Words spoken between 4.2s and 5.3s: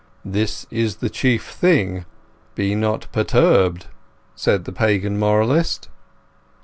said the Pagan